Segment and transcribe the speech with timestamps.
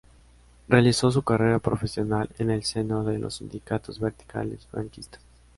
[0.67, 5.21] Realizó su carrera profesional en el seno de los Sindicatos Verticales franquistas.